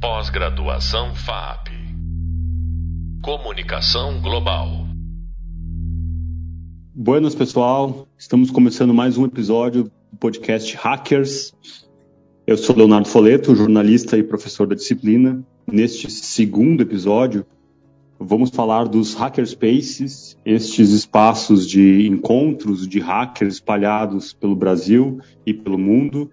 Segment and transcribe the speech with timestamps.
[0.00, 1.68] Pós-graduação FAP.
[3.22, 4.86] Comunicação Global.
[6.94, 8.08] Buenas, pessoal.
[8.16, 11.52] Estamos começando mais um episódio do podcast Hackers.
[12.46, 15.44] Eu sou Leonardo Foleto, jornalista e professor da disciplina.
[15.70, 17.44] Neste segundo episódio,
[18.18, 25.76] vamos falar dos hackerspaces, estes espaços de encontros de hackers espalhados pelo Brasil e pelo
[25.76, 26.30] mundo.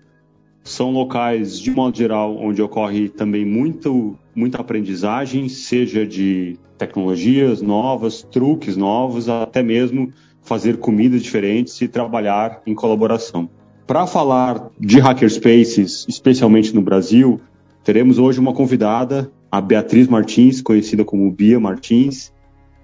[0.67, 8.21] São locais, de modo geral, onde ocorre também muito, muita aprendizagem, seja de tecnologias novas,
[8.21, 10.11] truques novos, até mesmo
[10.41, 13.49] fazer comidas diferentes e trabalhar em colaboração.
[13.87, 17.39] Para falar de hackerspaces, especialmente no Brasil,
[17.81, 22.33] teremos hoje uma convidada a Beatriz Martins, conhecida como Bia Martins.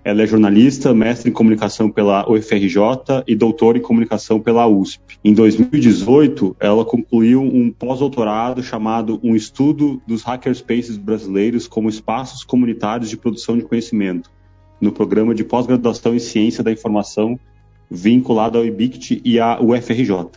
[0.05, 5.17] Ela é jornalista, mestre em comunicação pela UFRJ e doutora em comunicação pela USP.
[5.23, 13.09] Em 2018, ela concluiu um pós-doutorado chamado Um Estudo dos Hackerspaces Brasileiros como Espaços Comunitários
[13.09, 14.29] de Produção de Conhecimento,
[14.81, 17.39] no programa de pós-graduação em Ciência da Informação
[17.89, 20.31] vinculado ao IBICT e à UFRJ.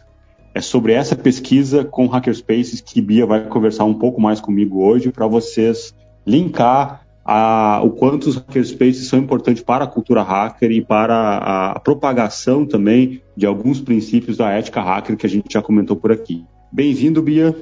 [0.54, 5.10] É sobre essa pesquisa com hackerspaces que Bia vai conversar um pouco mais comigo hoje
[5.10, 5.94] para vocês
[6.26, 11.72] linkar a, o quanto os hackerspaces são importantes para a cultura hacker e para a,
[11.72, 16.12] a, propagação também de alguns princípios da ética hacker que a gente já comentou por
[16.12, 16.44] aqui.
[16.70, 17.54] Bem-vindo, Bia.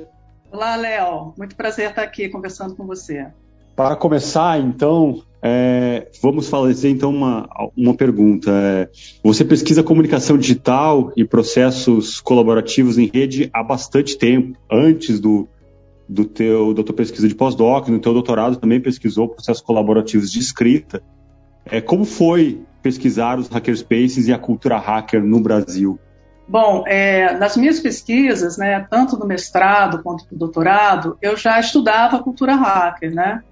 [0.52, 1.32] Olá, Léo.
[1.38, 3.26] Muito prazer estar aqui conversando com você.
[3.74, 8.50] Para começar, então, é, vamos fazer então uma, uma pergunta.
[8.50, 8.88] É,
[9.22, 15.48] você pesquisa comunicação digital e processos colaborativos em rede há bastante tempo, antes do,
[16.08, 20.38] do teu, da tua pesquisa de pós-doc, no teu doutorado também pesquisou processos colaborativos de
[20.38, 21.02] escrita.
[21.64, 25.98] É, como foi pesquisar os hackerspaces e a cultura hacker no Brasil?
[26.46, 32.22] Bom, é, nas minhas pesquisas, né, tanto no mestrado quanto no doutorado, eu já estudava
[32.22, 33.42] cultura hacker, né?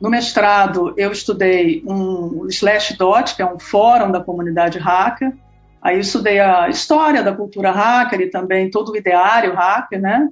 [0.00, 5.32] No mestrado, eu estudei um Slashdot, que é um fórum da comunidade hacker.
[5.82, 10.28] Aí estudei a história da cultura hacker e também todo o ideário hacker, né?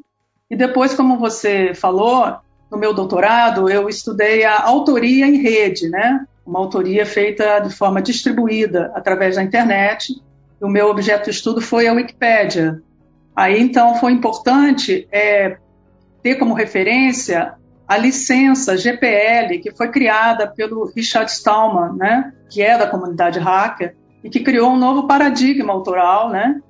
[0.51, 2.37] E depois, como você falou,
[2.71, 6.27] no meu doutorado, eu estudei a autoria em rede, né?
[6.47, 10.21] Uma autoria feita de forma distribuída através da internet.
[10.61, 12.83] O meu objeto de estudo foi a Wikipédia.
[13.35, 15.57] Aí, então, foi importante é,
[16.23, 17.55] ter como referência
[17.87, 22.33] a licença GPL, que foi criada pelo Richard Stallman, né?
[22.51, 26.61] Que é da comunidade hacker e que criou um novo paradigma autoral, né?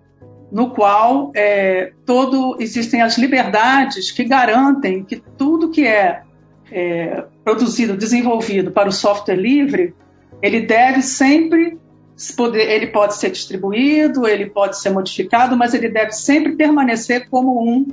[0.55, 6.23] No qual é, todo existem as liberdades que garantem que tudo que é,
[6.71, 9.93] é produzido, desenvolvido para o software livre,
[10.41, 11.77] ele deve sempre
[12.37, 17.61] poder, ele pode ser distribuído, ele pode ser modificado, mas ele deve sempre permanecer como
[17.61, 17.89] um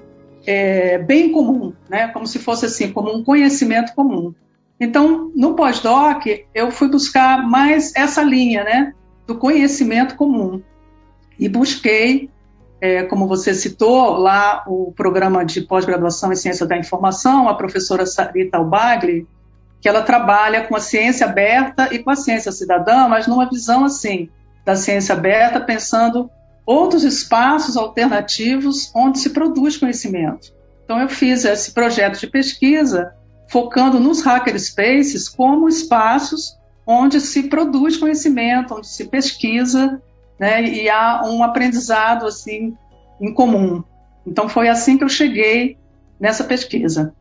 [0.46, 2.10] é, bem comum, né?
[2.10, 4.36] Como se fosse assim, como um conhecimento comum.
[4.80, 8.94] Então, no pós-doc, eu fui buscar mais essa linha, né?
[9.26, 10.62] Do conhecimento comum
[11.40, 12.30] e busquei
[12.82, 18.08] é, como você citou, lá o programa de pós-graduação em ciência da informação, a professora
[18.08, 19.28] Sarita Albagli,
[19.80, 23.86] que ela trabalha com a ciência aberta e com a ciência cidadã, mas numa visão
[23.86, 24.30] assim
[24.66, 26.30] da ciência aberta, pensando
[26.66, 30.52] outros espaços alternativos onde se produz conhecimento.
[30.84, 33.14] Então eu fiz esse projeto de pesquisa
[33.48, 40.02] focando nos hackerspaces como espaços onde se produz conhecimento, onde se pesquisa
[40.42, 40.64] né?
[40.64, 42.74] E há um aprendizado assim
[43.22, 43.84] em comum.
[44.26, 45.78] Então foi assim que eu cheguei
[46.20, 47.14] nessa pesquisa.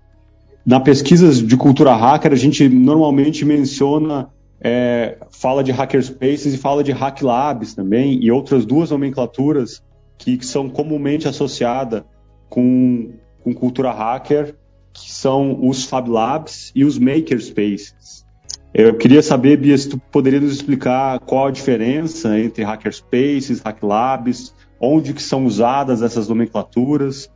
[0.65, 6.83] Na pesquisa de cultura hacker, a gente normalmente menciona, é, fala de hackerspaces e fala
[6.83, 9.83] de hack labs também, e outras duas nomenclaturas
[10.17, 12.03] que, que são comumente associadas
[12.49, 13.11] com,
[13.43, 14.55] com cultura hacker,
[14.93, 18.25] que são os Fab Labs e os Makerspaces.
[18.73, 24.55] Eu queria saber, Bia, se tu poderia nos explicar qual a diferença entre hackerspaces, hacklabs,
[24.81, 27.29] onde que são usadas essas nomenclaturas,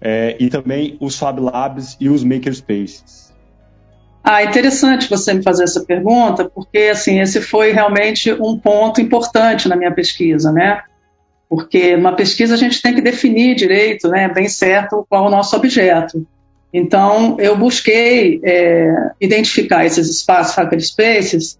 [0.00, 3.32] é, e também os Fab Labs e os Makerspaces.
[4.22, 9.68] Ah, interessante você me fazer essa pergunta, porque assim esse foi realmente um ponto importante
[9.68, 10.82] na minha pesquisa, né?
[11.48, 15.30] Porque numa pesquisa a gente tem que definir direito, né, bem certo, qual é o
[15.30, 16.26] nosso objeto.
[16.72, 21.58] Então, eu busquei é, identificar esses espaços hackerspaces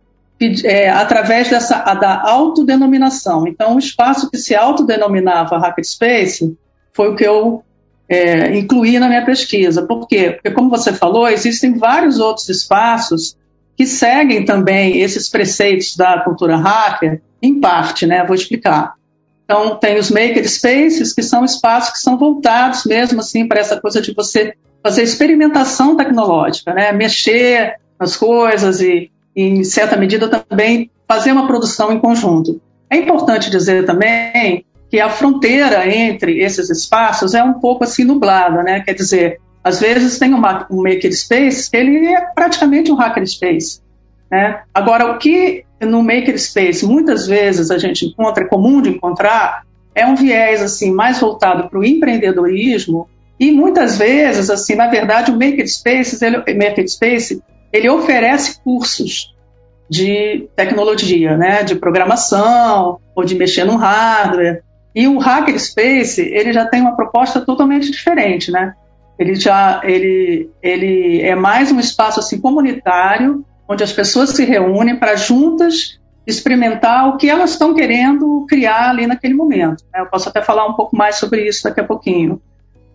[0.64, 3.46] é, através dessa, da autodenominação.
[3.46, 6.56] Então, o espaço que se autodenominava hackerspace
[6.92, 7.62] foi o que eu
[8.08, 9.82] é, incluí na minha pesquisa.
[9.86, 10.32] Por quê?
[10.32, 13.36] Porque, como você falou, existem vários outros espaços
[13.76, 18.24] que seguem também esses preceitos da cultura hacker, em parte, né?
[18.24, 18.94] Vou explicar.
[19.44, 24.00] Então, tem os makerspaces, que são espaços que são voltados mesmo assim para essa coisa
[24.00, 26.92] de você fazer experimentação tecnológica, né?
[26.92, 32.60] mexer nas coisas e, em certa medida, também fazer uma produção em conjunto.
[32.90, 38.62] É importante dizer também que a fronteira entre esses espaços é um pouco assim nublada,
[38.62, 38.80] né?
[38.80, 43.80] Quer dizer, às vezes tem uma, um makerspace que ele é praticamente um hackerspace.
[44.30, 44.62] Né?
[44.74, 49.64] Agora, o que no makerspace muitas vezes a gente encontra, é comum de encontrar,
[49.94, 53.08] é um viés assim mais voltado para o empreendedorismo
[53.42, 57.42] e muitas vezes, assim, na verdade, o makerspace ele, makerspace,
[57.72, 59.34] ele oferece cursos
[59.90, 64.62] de tecnologia, né, de programação ou de mexer no hardware.
[64.94, 68.74] E o Hackerspace, ele já tem uma proposta totalmente diferente, né?
[69.18, 74.96] Ele já ele, ele é mais um espaço assim comunitário, onde as pessoas se reúnem
[74.96, 79.82] para juntas experimentar o que elas estão querendo criar ali naquele momento.
[79.92, 80.00] Né?
[80.00, 82.40] Eu posso até falar um pouco mais sobre isso daqui a pouquinho.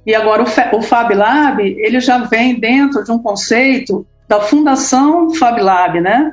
[0.08, 5.36] E agora o, o Fab Lab, ele já vem dentro de um conceito da Fundação
[5.36, 6.32] Fab Lab, né?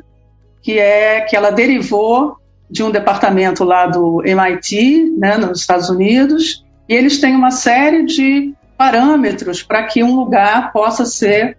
[0.63, 2.37] Que é que ela derivou
[2.71, 8.05] de um departamento lá do MIT, né, nos Estados Unidos, e eles têm uma série
[8.05, 11.59] de parâmetros para que um lugar possa ser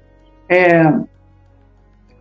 [0.50, 0.92] é,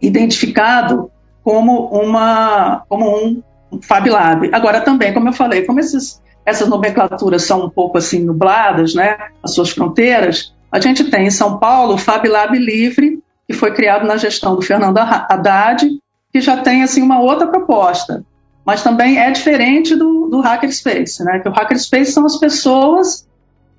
[0.02, 1.10] identificado
[1.42, 3.42] como, uma, como um
[3.80, 4.50] Fab Lab.
[4.52, 9.16] Agora, também, como eu falei, como esses, essas nomenclaturas são um pouco assim nubladas, né,
[9.42, 13.72] as suas fronteiras, a gente tem em São Paulo o Fab Lab Livre, que foi
[13.72, 15.88] criado na gestão do Fernando Haddad,
[16.32, 18.24] que já tem assim uma outra proposta
[18.64, 21.38] mas também é diferente do, do Hackerspace, né?
[21.40, 23.28] Que o Hackerspace são as pessoas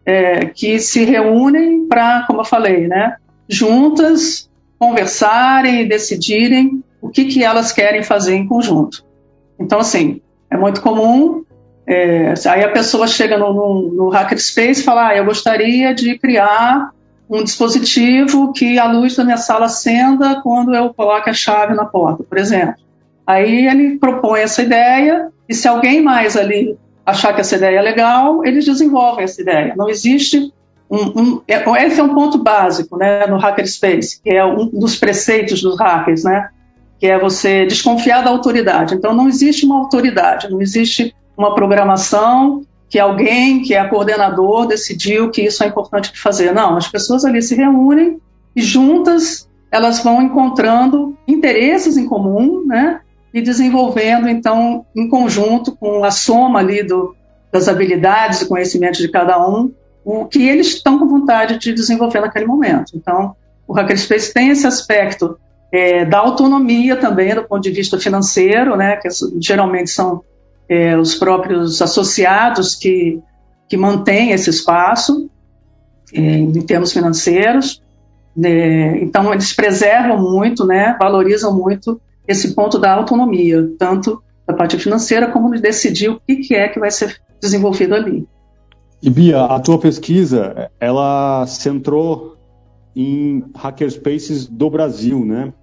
[0.05, 3.15] é, que se reúnem para, como eu falei, né?
[3.49, 9.03] Juntas conversarem e decidirem o que, que elas querem fazer em conjunto.
[9.59, 11.43] Então, assim, é muito comum.
[11.87, 16.17] É, aí a pessoa chega no, no, no Hackerspace e fala: ah, eu gostaria de
[16.17, 16.91] criar
[17.29, 21.85] um dispositivo que a luz da minha sala acenda quando eu coloco a chave na
[21.85, 22.75] porta, por exemplo.
[23.25, 27.81] Aí ele propõe essa ideia e se alguém mais ali achar que essa ideia é
[27.81, 29.73] legal, eles desenvolvem essa ideia.
[29.75, 30.53] Não existe
[30.89, 34.95] um, um é, esse é um ponto básico, né, no hackerspace, que é um dos
[34.95, 36.49] preceitos dos hackers, né,
[36.99, 38.93] que é você desconfiar da autoridade.
[38.93, 45.31] Então não existe uma autoridade, não existe uma programação que alguém que é coordenador decidiu
[45.31, 46.53] que isso é importante de fazer.
[46.53, 48.19] Não, as pessoas ali se reúnem
[48.55, 53.01] e juntas elas vão encontrando interesses em comum, né?
[53.35, 57.13] e desenvolvendo, então, em conjunto com a soma ali do,
[57.51, 59.73] das habilidades e conhecimentos de cada um,
[60.05, 62.93] o que eles estão com vontade de desenvolver naquele momento.
[62.95, 63.35] Então,
[63.67, 65.37] o Hackerspace tem esse aspecto
[65.69, 69.09] é, da autonomia também, do ponto de vista financeiro, né, que
[69.41, 70.23] geralmente são
[70.67, 73.19] é, os próprios associados que,
[73.67, 75.29] que mantêm esse espaço
[76.13, 77.81] é, em termos financeiros.
[78.35, 79.01] Né.
[79.01, 85.31] então, eles preservam muito, né, valorizam muito esse ponto da autonomia, tanto da parte financeira
[85.31, 88.27] como de decidir o que, que é que vai ser desenvolvido ali.
[89.01, 92.35] E Bia, a tua pesquisa, ela centrou
[92.95, 95.53] em hackerspaces do Brasil, né?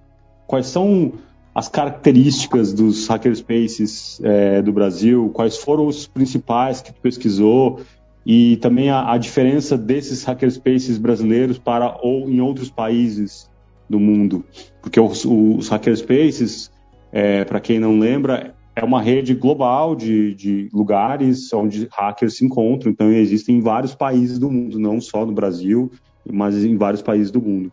[0.47, 1.13] Quais são
[1.55, 5.31] as características dos hackerspaces é, do Brasil?
[5.35, 7.81] Quais foram os principais que tu pesquisou?
[8.25, 13.51] E também a, a diferença desses hackerspaces brasileiros para ou em outros países
[13.89, 14.45] do mundo.
[14.81, 16.71] Porque os, os hackerspaces,
[17.13, 22.45] é, para quem não lembra, é uma rede global de, de lugares onde hackers se
[22.45, 22.91] encontram.
[22.91, 25.91] Então, existem em vários países do mundo, não só no Brasil,
[26.31, 27.71] mas em vários países do mundo.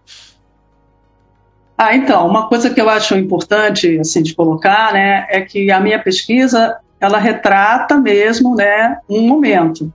[1.82, 5.80] Ah, então, uma coisa que eu acho importante assim de colocar, né, é que a
[5.80, 9.90] minha pesquisa ela retrata mesmo, né, um momento,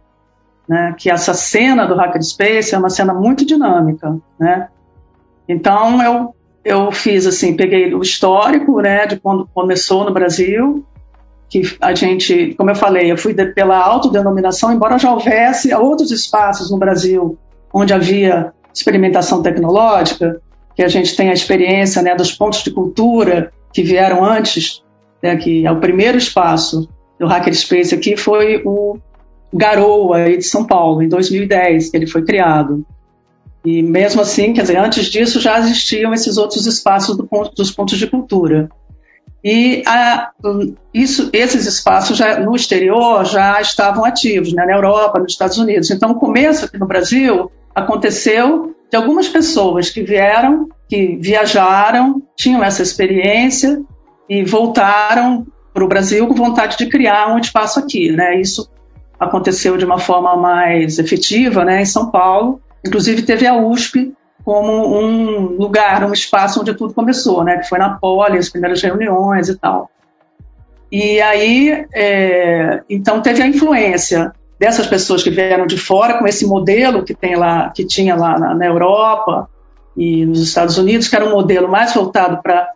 [0.66, 4.68] né, que essa cena do hackerspace é uma cena muito dinâmica, né.
[5.46, 10.82] Então eu eu fiz assim, peguei o histórico, né, de quando começou no Brasil,
[11.50, 16.10] que a gente, como eu falei, eu fui de, pela autodenominação, embora já houvesse outros
[16.10, 17.36] espaços no Brasil
[17.70, 20.40] onde havia experimentação tecnológica,
[20.74, 24.82] que a gente tem a experiência, né, dos pontos de cultura que vieram antes,
[25.22, 26.88] né, que é o primeiro espaço
[27.18, 28.98] do Hackerspace aqui foi o
[29.52, 32.84] Garoa de São Paulo, em 2010, que ele foi criado.
[33.64, 37.70] E mesmo assim, quer dizer, antes disso já existiam esses outros espaços do ponto, dos
[37.70, 38.68] pontos de cultura.
[39.44, 40.30] E a,
[40.92, 45.90] isso, esses espaços já, no exterior já estavam ativos, né, na Europa, nos Estados Unidos.
[45.90, 52.64] Então, o começo aqui no Brasil aconteceu de algumas pessoas que vieram, que viajaram, tinham
[52.64, 53.82] essa experiência
[54.28, 58.10] e voltaram para o Brasil com vontade de criar um espaço aqui.
[58.10, 58.40] Né?
[58.40, 58.70] Isso
[59.20, 64.12] aconteceu de uma forma mais efetiva né, em São Paulo, Inclusive teve a USP
[64.44, 67.58] como um lugar, um espaço onde tudo começou, né?
[67.58, 69.90] Que foi na Poli, as primeiras reuniões e tal.
[70.92, 76.46] E aí, é, então teve a influência dessas pessoas que vieram de fora com esse
[76.46, 79.48] modelo que tem lá, que tinha lá na, na Europa
[79.96, 82.70] e nos Estados Unidos, que era um modelo mais voltado para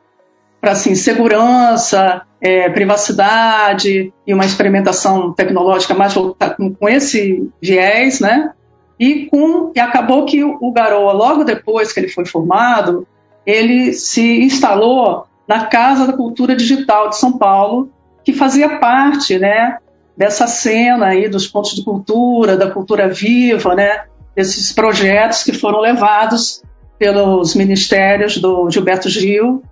[0.61, 8.19] para assim segurança, é, privacidade e uma experimentação tecnológica mais voltada com, com esse viés,
[8.19, 8.53] né?
[8.99, 13.07] E, com, e acabou que o, Garoa, logo depois que ele foi formado,
[13.47, 17.91] ele se instalou na Casa da Cultura Digital de São Paulo,
[18.25, 19.79] que fazia parte, né,
[20.17, 25.81] dessa cena aí dos pontos de cultura, da cultura viva, né, desses projetos que foram
[25.81, 26.63] levados
[26.99, 29.63] pelos ministérios do Gilberto Gil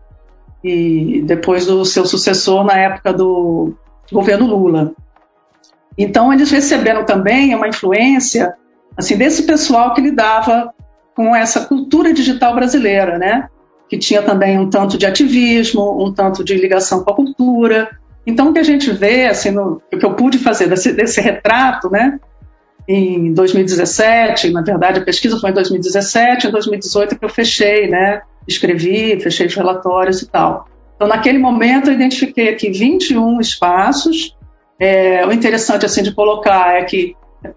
[0.62, 3.74] e depois do seu sucessor na época do
[4.10, 4.92] governo Lula.
[5.98, 8.54] Então eles receberam também uma influência
[8.96, 10.72] assim desse pessoal que lidava
[11.14, 13.48] com essa cultura digital brasileira, né?
[13.88, 17.90] Que tinha também um tanto de ativismo, um tanto de ligação com a cultura.
[18.26, 21.20] Então o que a gente vê, assim, no, o que eu pude fazer desse, desse
[21.20, 22.18] retrato, né?
[22.88, 28.22] Em 2017, na verdade a pesquisa foi em 2017, em 2018 que eu fechei, né?
[28.46, 30.68] escrevi, fechei os relatórios e tal.
[30.94, 34.34] Então, naquele momento, eu identifiquei aqui 21 espaços.
[34.78, 37.14] É, o interessante assim de colocar é que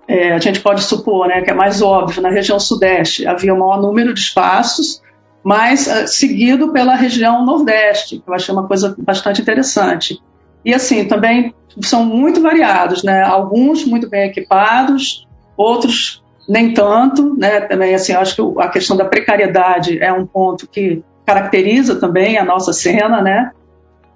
[0.08, 3.60] é, a gente pode supor, né, que é mais óbvio, na região sudeste havia um
[3.60, 5.02] maior número de espaços,
[5.44, 10.22] mas uh, seguido pela região nordeste, que eu achei uma coisa bastante interessante.
[10.64, 13.24] E assim, também são muito variados, né?
[13.24, 17.62] Alguns muito bem equipados, outros nem tanto, né?
[17.62, 22.44] Também assim, acho que a questão da precariedade é um ponto que caracteriza também a
[22.44, 23.52] nossa cena, né?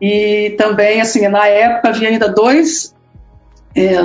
[0.01, 2.93] E também assim, na época havia ainda dois
[3.75, 3.95] é,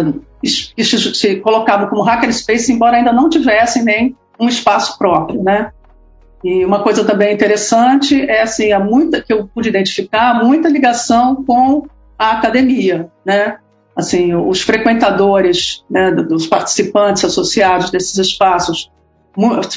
[0.45, 5.73] se colocavam como hackerspace, embora ainda não tivessem nem um espaço próprio, né?
[6.45, 11.45] E uma coisa também interessante é assim, há muita que eu pude identificar, muita ligação
[11.45, 13.59] com a academia, né?
[13.99, 18.89] assim, os frequentadores, né, dos participantes associados desses espaços,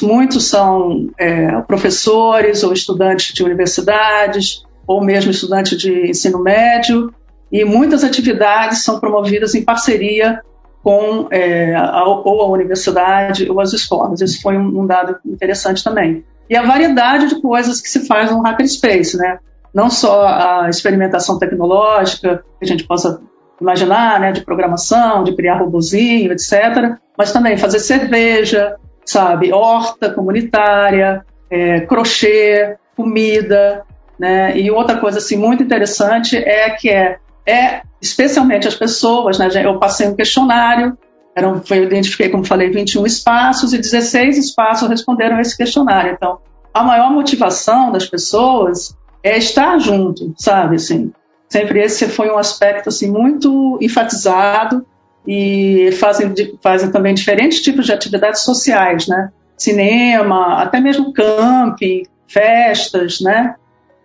[0.00, 7.12] muitos são é, professores ou estudantes de universidades, ou mesmo estudantes de ensino médio,
[7.50, 10.40] e muitas atividades são promovidas em parceria
[10.82, 14.20] com é, a, ou a universidade ou as escolas.
[14.20, 16.24] Isso foi um, um, dado interessante também.
[16.50, 19.38] E a variedade de coisas que se faz no Hackerspace, né?
[19.72, 23.22] Não só a experimentação tecnológica, que a gente possa
[23.60, 26.96] imaginar, né, de programação, de criar robozinho, etc.
[27.16, 33.84] Mas também fazer cerveja, sabe, horta comunitária, é, crochê, comida,
[34.18, 34.58] né?
[34.58, 39.48] E outra coisa assim muito interessante é que é, é especialmente as pessoas, né?
[39.64, 40.96] Eu passei um questionário,
[41.34, 46.12] eram, eu identifiquei, como falei, 21 espaços e 16 espaços responderam esse questionário.
[46.12, 46.38] Então,
[46.72, 51.12] a maior motivação das pessoas é estar junto, sabe, assim,
[51.52, 54.86] Sempre esse foi um aspecto assim muito enfatizado
[55.28, 56.32] e fazem,
[56.62, 59.30] fazem também diferentes tipos de atividades sociais, né?
[59.54, 63.54] Cinema, até mesmo camping, festas, né?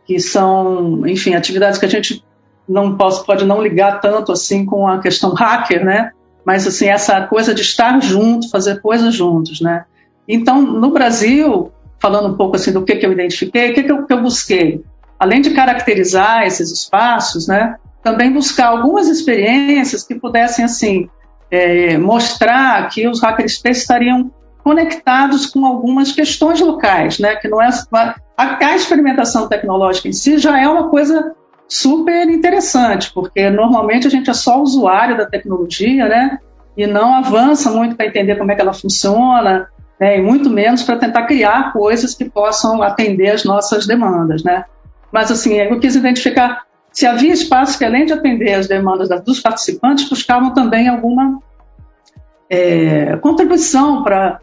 [0.06, 2.22] Que são, enfim, atividades que a gente
[2.68, 6.12] não pode, pode não ligar tanto assim com a questão hacker, né?
[6.46, 9.86] Mas assim essa coisa de estar junto, fazer coisas juntos, né?
[10.28, 13.92] Então, no Brasil, falando um pouco assim do que, que eu identifiquei, o que, que,
[13.92, 14.84] eu, que eu busquei?
[15.20, 21.10] além de caracterizar esses espaços, né, também buscar algumas experiências que pudessem assim
[21.50, 24.32] é, mostrar que os hackerspaces estariam
[24.64, 30.38] conectados com algumas questões locais, né, que não é a, a experimentação tecnológica em si
[30.38, 31.36] já é uma coisa
[31.68, 36.40] super interessante, porque normalmente a gente é só usuário da tecnologia, né,
[36.76, 39.68] e não avança muito para entender como é que ela funciona,
[40.00, 44.64] né, e muito menos para tentar criar coisas que possam atender as nossas demandas, né.
[45.12, 49.40] Mas, assim, eu quis identificar se havia espaços que, além de atender as demandas dos
[49.40, 51.40] participantes, buscavam também alguma
[52.50, 54.40] é, contribuição para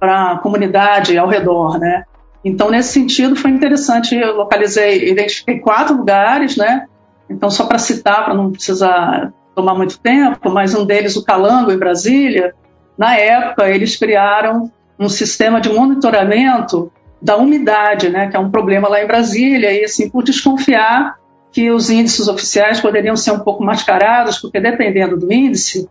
[0.00, 2.04] a comunidade ao redor, né?
[2.44, 4.14] Então, nesse sentido, foi interessante.
[4.14, 6.86] Eu localizei, identifiquei quatro lugares, né?
[7.28, 11.72] Então, só para citar, para não precisar tomar muito tempo, mas um deles, o Calango,
[11.72, 12.54] em Brasília,
[12.96, 16.90] na época, eles criaram um sistema de monitoramento
[17.20, 21.16] da umidade, né, que é um problema lá em Brasília, e assim, por desconfiar
[21.52, 25.88] que os índices oficiais poderiam ser um pouco mascarados, porque dependendo do índice,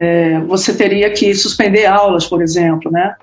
[0.00, 3.14] é, você teria que suspender aulas, por exemplo, né?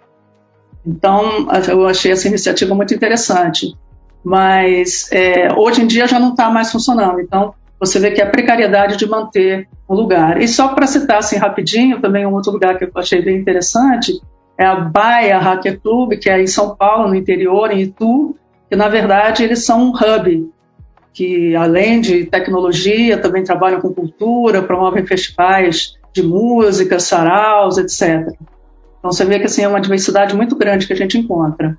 [0.85, 3.75] Então, eu achei essa iniciativa muito interessante.
[4.23, 7.19] Mas é, hoje em dia já não está mais funcionando.
[7.19, 10.41] Então, você vê que a precariedade de manter o lugar.
[10.41, 14.19] E só para citar assim rapidinho, também um outro lugar que eu achei bem interessante,
[14.57, 18.35] é a Baia Hacker Club, que é em São Paulo, no interior, em Itu,
[18.69, 20.49] que na verdade eles são um hub,
[21.13, 28.33] que além de tecnologia, também trabalham com cultura, promovem festivais de música, saraus, etc.
[29.05, 31.77] Então você vê que assim, é uma diversidade muito grande que a gente encontra.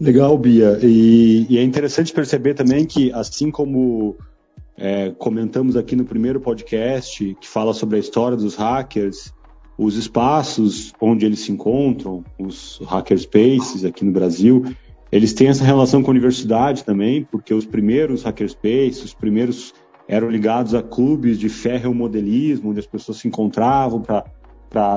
[0.00, 0.78] Legal, Bia.
[0.80, 4.14] E, e é interessante perceber também que, assim como
[4.78, 9.34] é, comentamos aqui no primeiro podcast, que fala sobre a história dos hackers,
[9.76, 14.64] os espaços onde eles se encontram, os hackerspaces aqui no Brasil,
[15.10, 19.74] eles têm essa relação com a universidade também, porque os primeiros hackerspaces, os primeiros
[20.06, 24.24] eram ligados a clubes de ferromodelismo, onde as pessoas se encontravam para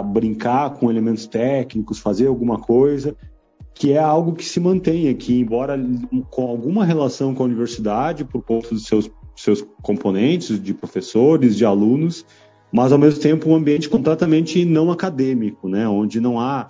[0.04, 3.16] brincar com elementos técnicos, fazer alguma coisa,
[3.74, 5.78] que é algo que se mantém aqui, embora
[6.30, 11.66] com alguma relação com a universidade, por conta dos seus, seus componentes, de professores, de
[11.66, 12.26] alunos,
[12.72, 15.88] mas ao mesmo tempo um ambiente completamente não acadêmico, né?
[15.88, 16.68] onde não há,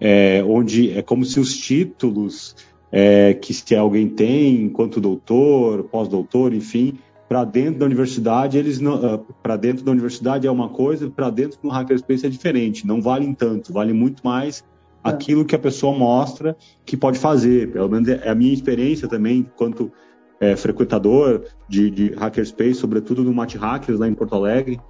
[0.00, 2.56] é, onde é como se os títulos
[2.90, 6.98] é, que se alguém tem, enquanto doutor, pós-doutor, enfim,
[7.30, 11.60] para dentro da universidade eles uh, para dentro da universidade é uma coisa, para dentro
[11.62, 14.64] do hackerspace é diferente, não valem tanto, vale muito mais
[15.04, 15.10] é.
[15.10, 17.70] aquilo que a pessoa mostra que pode fazer.
[17.70, 19.92] Pelo menos é a minha experiência também, enquanto
[20.40, 24.80] é, frequentador de, de hackerspace, sobretudo no Mate Hackers lá em Porto Alegre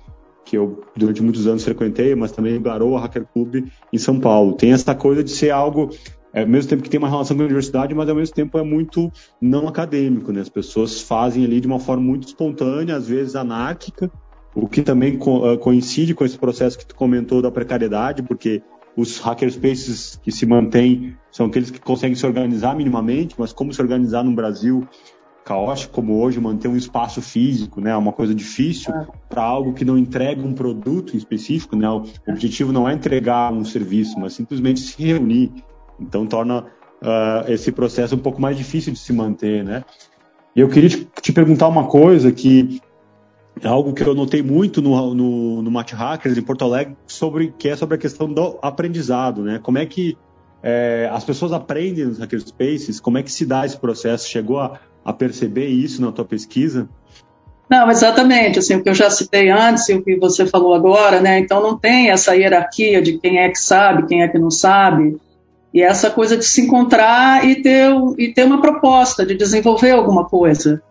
[0.42, 4.54] que eu durante muitos anos frequentei, mas também o Garoa Hacker Club em São Paulo.
[4.54, 5.90] Tem essa coisa de ser algo,
[6.32, 8.58] é, ao mesmo tempo que tem uma relação com a universidade, mas ao mesmo tempo
[8.58, 9.10] é muito
[9.40, 10.40] não acadêmico, né?
[10.40, 14.10] As pessoas fazem ali de uma forma muito espontânea, às vezes anárquica,
[14.54, 18.62] o que também co ah, coincide com esse processo que tu comentou da precariedade, porque
[18.96, 23.80] os hackerspaces que se mantêm são aqueles que conseguem se organizar minimamente, mas como se
[23.80, 24.86] organizar no Brasil
[25.44, 29.06] caótico como hoje, manter um espaço físico, né, é uma coisa difícil é.
[29.28, 33.64] para algo que não entrega um produto específico, né, o objetivo não é entregar um
[33.64, 35.50] serviço, mas simplesmente se reunir.
[36.00, 39.84] Então torna uh, esse processo um pouco mais difícil de se manter, né.
[40.54, 42.80] E eu queria te, te perguntar uma coisa que
[43.62, 47.54] é algo que eu notei muito no, no, no Match Hackers em Porto Alegre, sobre,
[47.58, 49.60] que é sobre a questão do aprendizado, né?
[49.62, 50.16] Como é que
[50.62, 53.00] é, as pessoas aprendem nos hackerspaces?
[53.00, 54.28] Como é que se dá esse processo?
[54.28, 56.88] Chegou a, a perceber isso na tua pesquisa?
[57.68, 61.20] Não, exatamente, assim, o que eu já citei antes e o que você falou agora,
[61.20, 61.38] né?
[61.38, 65.16] Então não tem essa hierarquia de quem é que sabe, quem é que não sabe,
[65.72, 70.24] e essa coisa de se encontrar e ter, e ter uma proposta de desenvolver alguma
[70.28, 70.82] coisa.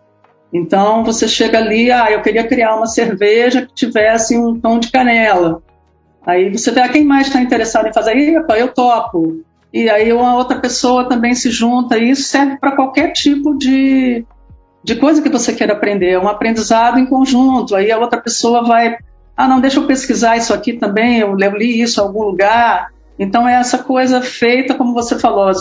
[0.52, 4.90] Então você chega ali, ah, eu queria criar uma cerveja que tivesse um tom de
[4.90, 5.62] canela.
[6.26, 8.16] Aí você vê, ah, quem mais está interessado em fazer?
[8.16, 12.74] Epa, eu topo e aí uma outra pessoa também se junta, e isso serve para
[12.74, 14.24] qualquer tipo de,
[14.82, 18.64] de coisa que você queira aprender, é um aprendizado em conjunto, aí a outra pessoa
[18.64, 18.96] vai,
[19.36, 22.88] ah não, deixa eu pesquisar isso aqui também, eu li isso em algum lugar,
[23.20, 25.52] então é essa coisa feita, como você falou,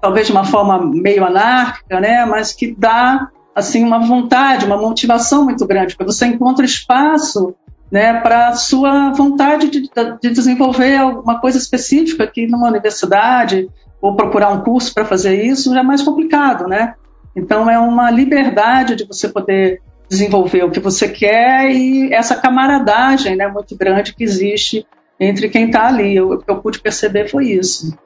[0.00, 5.44] talvez de uma forma meio anárquica, né, mas que dá assim uma vontade, uma motivação
[5.44, 7.54] muito grande, porque você encontra espaço
[7.92, 9.82] né, para a sua vontade de,
[10.22, 13.68] de, desenvolver alguma coisa específica que numa universidade
[14.00, 16.94] ou procurar um curso para fazer isso já é mais complicado, né?
[17.34, 23.36] Então é uma liberdade de você poder desenvolver o que você quer e essa camaradagem,
[23.36, 24.86] né, muito grande que existe
[25.18, 26.20] entre quem está ali.
[26.20, 27.96] O que eu pude perceber foi isso.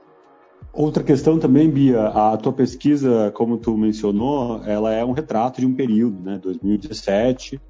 [0.72, 5.66] Outra questão também, Bia, a tua pesquisa, como tu mencionou, ela é um retrato de
[5.66, 7.60] um período, né, 2017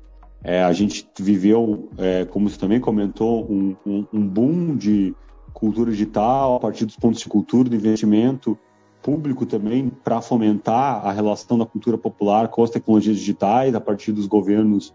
[0.44, 5.14] é, a gente viveu, é, como você também comentou, um, um, um, boom de
[5.52, 8.58] cultura digital a partir dos pontos de cultura, do investimento
[9.00, 14.12] público também para fomentar a relação da cultura popular com as tecnologias digitais a partir
[14.12, 14.92] dos governos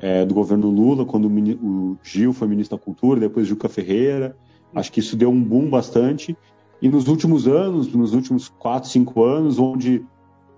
[0.00, 4.34] é, do governo Lula, quando o, o, Gil foi ministro da Cultura, depois Juca Ferreira.
[4.74, 6.36] Acho que isso deu um boom bastante.
[6.80, 10.02] E nos últimos anos, nos últimos quatro, cinco anos, onde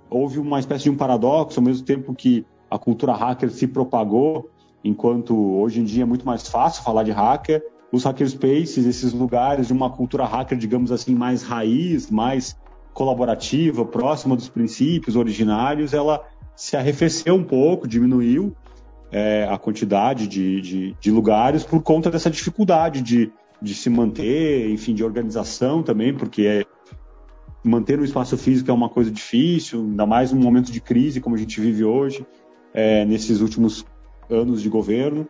[0.09, 4.49] houve uma espécie de um paradoxo, ao mesmo tempo que a cultura hacker se propagou,
[4.85, 9.67] enquanto hoje em dia é muito mais fácil falar de hacker, os hackerspaces, esses lugares
[9.67, 12.57] de uma cultura hacker, digamos assim, mais raiz, mais
[12.95, 16.25] colaborativa, próxima dos princípios originários, ela
[16.55, 18.55] se arrefeceu um pouco, diminuiu
[19.13, 24.71] é, a quantidade de, de, de, lugares por conta dessa dificuldade de, de se manter,
[24.71, 26.65] enfim, de organização também, porque é,
[27.63, 31.37] manter o espaço físico é uma coisa difícil, ainda mais num momento de crise como
[31.37, 32.27] a gente vive hoje
[32.73, 33.85] é, nesses últimos
[34.31, 35.29] anos de governo.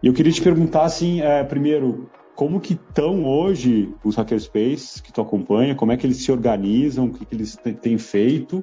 [0.00, 5.12] E eu queria te perguntar, assim, é, primeiro, como que estão hoje os hackerspaces que
[5.12, 8.62] tu acompanha, como é que eles se organizam, o que, que eles têm feito,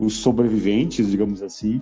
[0.00, 1.80] os sobreviventes, digamos assim?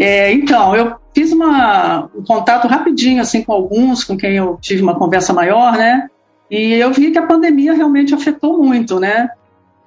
[0.00, 4.80] É, então, eu fiz uma, um contato rapidinho assim com alguns com quem eu tive
[4.80, 6.08] uma conversa maior, né?
[6.48, 9.28] E eu vi que a pandemia realmente afetou muito, né?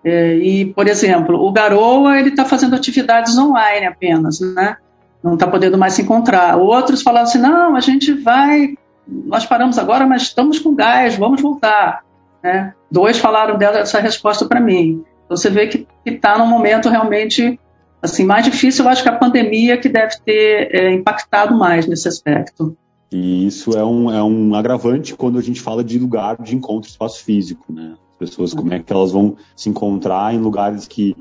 [0.03, 4.75] É, e, por exemplo, o Garoa ele está fazendo atividades online apenas, né?
[5.23, 6.57] Não está podendo mais se encontrar.
[6.57, 8.75] Outros falaram assim, não, a gente vai,
[9.07, 12.03] nós paramos agora, mas estamos com gás, vamos voltar.
[12.43, 12.73] Né?
[12.91, 15.05] Dois falaram dessa resposta para mim.
[15.25, 17.57] Então, você vê que está num momento realmente
[18.01, 18.85] assim mais difícil.
[18.85, 22.75] Eu acho que a pandemia que deve ter é, impactado mais nesse aspecto.
[23.11, 26.89] E isso é um, é um agravante quando a gente fala de lugar de encontro,
[26.89, 27.95] espaço físico, né?
[28.13, 31.15] As pessoas, como é que elas vão se encontrar em lugares que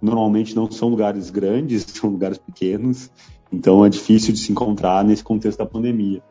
[0.00, 3.10] normalmente não são lugares grandes, são lugares pequenos,
[3.52, 6.22] então é difícil de se encontrar nesse contexto da pandemia.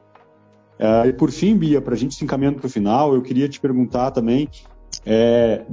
[0.79, 3.47] É, e por fim, Bia, para a gente se encaminhando para o final, eu queria
[3.47, 4.49] te perguntar também,
[5.05, 5.63] é,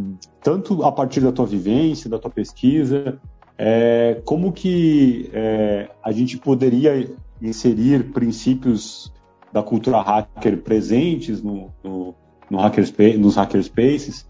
[0.42, 3.18] tanto a partir da tua vivência, da tua pesquisa,
[3.62, 7.06] é, como que é, a gente poderia
[7.42, 9.12] inserir princípios
[9.52, 12.14] da cultura hacker presentes no, no,
[12.50, 14.26] no hackerspace, nos hackerspaces,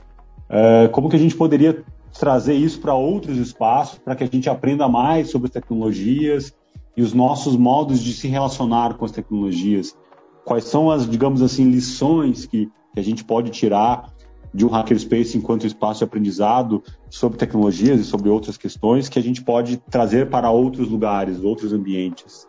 [0.49, 1.85] é, como que a gente poderia
[2.19, 6.53] trazer isso para outros espaços, para que a gente aprenda mais sobre as tecnologias
[6.97, 9.97] e os nossos modos de se relacionar com as tecnologias.
[10.45, 14.13] Quais são as, digamos assim, lições que, que a gente pode tirar
[14.53, 19.23] de um hackerspace enquanto espaço de aprendizado sobre tecnologias e sobre outras questões que a
[19.23, 22.49] gente pode trazer para outros lugares, outros ambientes?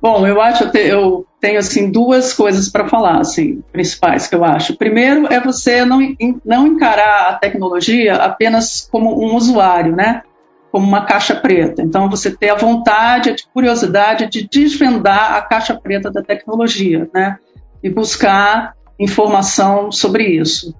[0.00, 4.44] Bom, eu acho que eu tenho assim duas coisas para falar, assim, principais que eu
[4.44, 4.76] acho.
[4.76, 5.98] Primeiro é você não,
[6.44, 10.22] não encarar a tecnologia apenas como um usuário, né?
[10.70, 11.82] Como uma caixa preta.
[11.82, 17.38] Então você ter a vontade, a curiosidade de desvendar a caixa preta da tecnologia, né?
[17.82, 20.72] E buscar informação sobre isso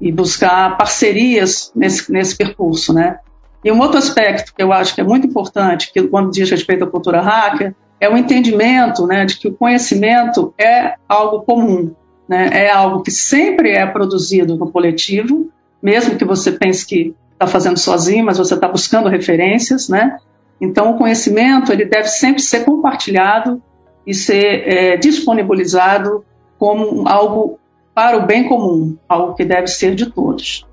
[0.00, 3.18] e buscar parcerias nesse, nesse percurso, né?
[3.64, 6.84] E um outro aspecto que eu acho que é muito importante, que quando diz respeito
[6.84, 11.94] à cultura hacker, é o entendimento né, de que o conhecimento é algo comum,
[12.28, 15.48] né, é algo que sempre é produzido no coletivo,
[15.82, 20.18] mesmo que você pense que está fazendo sozinho, mas você está buscando referências, né?
[20.60, 23.62] Então, o conhecimento ele deve sempre ser compartilhado
[24.06, 26.24] e ser é, disponibilizado
[26.58, 27.58] como algo
[27.94, 30.66] para o bem comum, algo que deve ser de todos.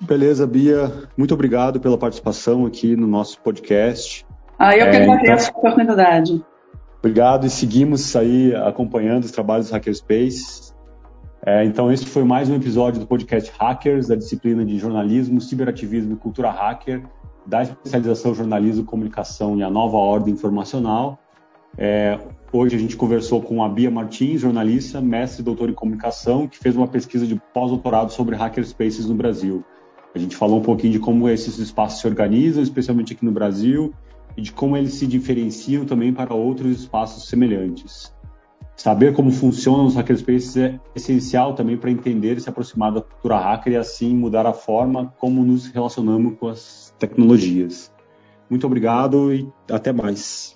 [0.00, 0.92] Beleza, Bia.
[1.16, 4.26] Muito obrigado pela participação aqui no nosso podcast.
[4.58, 5.56] Ah, eu que é, agradeço então...
[5.56, 6.44] a oportunidade.
[6.98, 10.74] Obrigado e seguimos aí acompanhando os trabalhos do Hackerspace.
[11.44, 16.14] É, então, esse foi mais um episódio do podcast Hackers, da disciplina de jornalismo, ciberativismo
[16.14, 17.02] e cultura hacker,
[17.46, 21.18] da especialização jornalismo, comunicação e a nova ordem informacional.
[21.78, 22.18] É,
[22.56, 26.58] hoje a gente conversou com a Bia Martins, jornalista, mestre e doutor em comunicação, que
[26.58, 29.62] fez uma pesquisa de pós-doutorado sobre hackerspaces no Brasil.
[30.14, 33.92] A gente falou um pouquinho de como esses espaços se organizam, especialmente aqui no Brasil,
[34.36, 38.14] e de como eles se diferenciam também para outros espaços semelhantes.
[38.74, 43.38] Saber como funcionam os hackerspaces é essencial também para entender e se aproximar da cultura
[43.38, 47.92] hacker e assim mudar a forma como nos relacionamos com as tecnologias.
[48.48, 50.55] Muito obrigado e até mais.